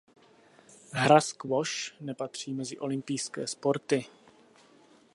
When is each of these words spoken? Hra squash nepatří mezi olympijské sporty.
Hra 0.93 1.21
squash 1.21 1.95
nepatří 2.01 2.53
mezi 2.53 2.79
olympijské 2.79 3.47
sporty. 3.47 4.05